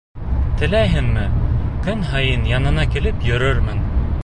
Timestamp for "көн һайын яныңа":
1.89-2.89